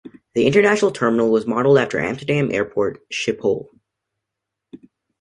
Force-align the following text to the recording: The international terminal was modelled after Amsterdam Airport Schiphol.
The 0.33 0.47
international 0.47 0.89
terminal 0.89 1.29
was 1.29 1.45
modelled 1.45 1.77
after 1.77 1.99
Amsterdam 1.99 2.49
Airport 2.51 3.07
Schiphol. 3.13 3.67